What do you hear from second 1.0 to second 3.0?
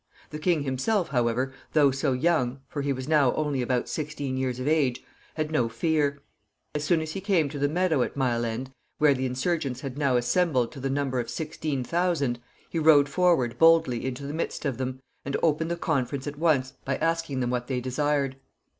however, though so young for he